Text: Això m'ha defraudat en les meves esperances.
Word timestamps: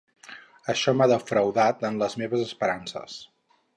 Això 0.73 0.93
m'ha 1.01 1.07
defraudat 1.11 1.85
en 1.91 1.99
les 2.05 2.17
meves 2.23 2.47
esperances. 2.47 3.19